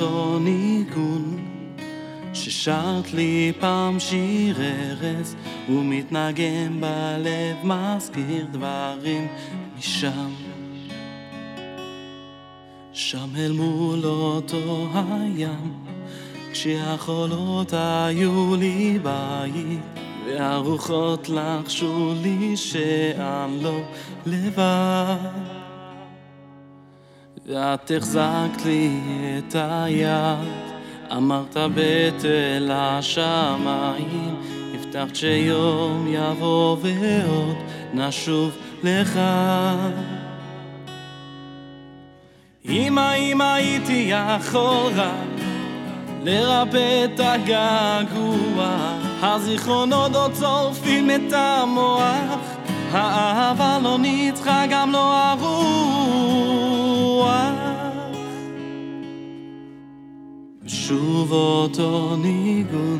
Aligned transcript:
אותו 0.00 0.38
ניגון 0.38 1.38
ששרת 2.32 3.12
לי 3.12 3.52
פעם 3.60 4.00
שיר 4.00 4.56
ארץ 4.60 5.34
ומתנגן 5.68 6.80
בלב 6.80 7.56
מזכיר 7.64 8.46
דברים 8.52 9.28
משם. 9.78 10.30
שם 12.92 13.28
אל 13.36 13.52
מול 13.52 14.04
אותו 14.04 14.88
הים 14.94 15.84
כשהחולות 16.52 17.72
היו 17.72 18.56
לי 18.58 18.98
בית 19.02 19.80
והרוחות 20.26 21.28
לחשו 21.28 22.14
לי 22.22 22.56
שאני 22.56 23.62
לא 23.62 23.80
לבד 24.26 25.65
ואת 27.48 27.90
החזקת 27.96 28.64
לי 28.64 29.00
את 29.38 29.56
היד. 29.58 30.76
אמרת 31.12 31.56
בתל 31.74 32.70
השמיים 32.72 34.36
הבטחת 34.74 35.16
שיום 35.16 36.06
יבוא 36.08 36.76
ועוד 36.82 37.56
נשוב 37.94 38.50
לך. 38.82 39.20
אמא, 42.68 43.14
אם 43.14 43.40
הייתי 43.40 44.12
רק 44.12 44.54
לרפא 46.24 47.04
את 47.04 47.20
הגעגוע. 47.20 48.76
הזיכרונות 49.22 50.14
עוד 50.14 50.32
צורפים 50.32 51.10
את 51.10 51.32
המוח 51.32 52.56
האהבה 52.92 53.78
לא 53.82 53.98
ניצחה 53.98 54.64
גם 54.70 54.92
לא 54.92 55.14
הרוח 55.14 56.65
שוב 60.88 61.32
אותו 61.32 62.16
ניגון. 62.16 62.98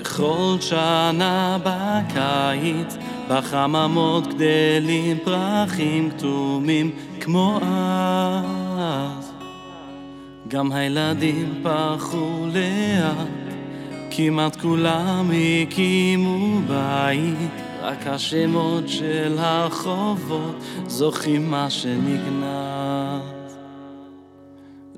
בכל 0.00 0.56
שנה 0.60 1.58
בקיץ 1.64 2.96
בחממות 3.28 4.26
גדלים 4.26 5.18
פרחים 5.24 6.10
כתומים 6.10 6.90
כמו 7.20 7.60
אז. 7.62 9.32
גם 10.48 10.72
הילדים 10.72 11.54
פרחו 11.62 12.46
לאט 12.52 13.28
כמעט 14.10 14.56
כולם 14.56 15.30
הקימו 15.62 16.60
בית. 16.68 17.50
רק 17.82 18.06
השמות 18.06 18.88
של 18.88 19.36
הרחובות 19.38 20.64
זוכרים 20.86 21.50
מה 21.50 21.70
שנגנז 21.70 23.43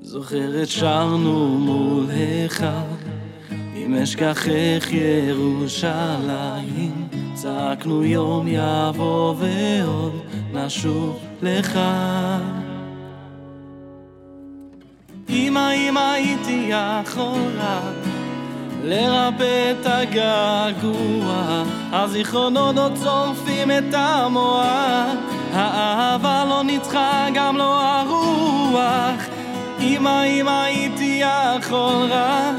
זוכרת 0.01 0.67
שרנו 0.67 1.57
מול 1.57 2.05
אחד 2.45 2.95
אם 3.75 3.95
אשכחך 3.95 4.87
ירושלים. 4.91 7.07
צעקנו 7.33 8.03
יום 8.03 8.47
יבוא 8.47 9.35
ועוד 9.37 10.21
נשוב 10.53 11.19
לך. 11.41 11.79
אמא, 15.29 15.71
אמא, 15.71 16.11
הייתי 16.11 16.69
יכול 16.69 17.51
רק 17.57 18.07
לרפא 18.83 19.71
את 19.71 19.85
הגעגוע. 19.85 21.63
הזיכרונות 21.91 22.77
עוד 22.77 22.93
צורפים 22.95 23.71
את 23.71 23.93
המוח 23.93 25.15
האהבה 25.53 26.45
לא 26.45 26.63
ניצחה 26.63 27.27
גם 27.33 27.57
לא 27.57 27.81
הרוח 27.81 29.36
אמא, 29.87 30.23
אמא, 30.23 30.61
הייתי 30.63 31.21
יכול 31.23 32.07
רק 32.09 32.55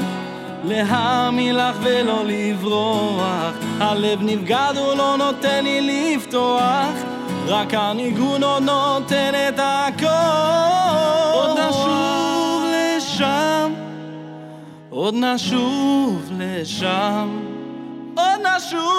להאמין 0.63 1.55
לך 1.55 1.75
ולא 1.81 2.23
לברוח. 2.25 3.53
הלב 3.79 4.19
נבגד 4.21 4.73
הוא 4.75 4.93
לא 4.93 5.15
נותן 5.17 5.63
לי 5.63 5.81
לפתוח. 6.15 6.93
רק 7.47 7.73
הניגון 7.73 8.43
עוד 8.43 8.63
נותן 8.63 9.31
את 9.49 9.59
הכל. 9.63 10.05
עוד 11.33 11.59
נשוב 11.59 12.63
לשם. 12.73 13.73
עוד 14.89 15.15
נשוב 15.15 16.31
לשם. 16.39 17.39
עוד 18.17 18.39
נשוב 18.55 18.93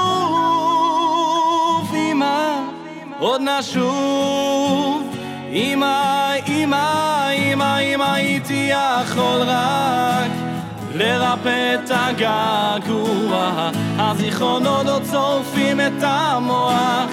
אמא. 1.95 2.61
עוד 3.19 3.41
נשוב 3.41 5.10
אמא, 5.53 6.33
אמא, 6.49 7.31
אמא, 7.33 7.79
אמא 7.79 8.05
הייתי 8.13 8.71
יכול 8.71 9.43
רק. 9.47 10.31
לרפא 10.95 11.75
את 11.75 11.91
הגעגוע 11.91 13.71
הזיכרונות 13.99 14.89
עוד 14.89 15.03
צורפים 15.03 15.81
את 15.81 16.03
המוח. 16.03 17.11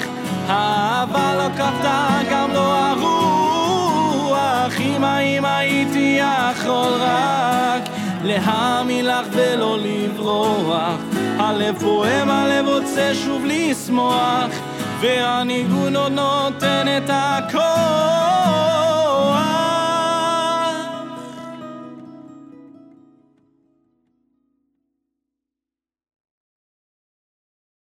האהבה 0.48 1.36
לא 1.36 1.50
כבתה 1.56 2.20
גם 2.32 2.54
לא 2.54 2.76
הרוח. 2.76 4.74
אמא 4.80 5.20
אם 5.20 5.46
הייתי 5.46 6.20
יכול 6.20 6.94
רק. 7.00 7.90
להאמין 8.24 9.06
לך 9.06 9.28
ולא 9.32 9.78
לברוח. 9.80 11.00
הלב 11.40 11.80
פועם, 11.80 12.30
הלב 12.30 12.68
רוצה 12.68 13.12
שוב 13.16 13.46
לשמוח 13.46 14.50
והניגון 15.02 15.96
עוד 15.96 16.12
נותן 16.12 16.88
את 16.98 17.10
הכל 17.14 18.67